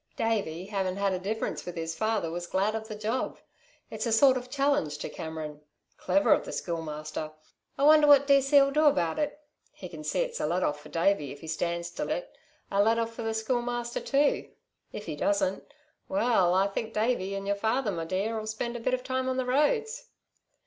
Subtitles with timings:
[0.15, 3.37] Davey havin' had a difference with his father was glad of the job;
[3.91, 5.61] it's a sort of challenge to Cameron.
[5.97, 7.31] Clever of the Schoolmaster!
[7.77, 9.39] I wonder what D.C.'ll do about it
[9.73, 12.35] He can see it's a let off for Davey, if he stands to it,
[12.71, 14.49] a let off for the Schoolmaster too.
[14.91, 15.71] If he doesn't
[16.09, 19.29] well, I think Davey, 'n your father, my dear, 'll spend a bit of time
[19.29, 20.05] on the roads.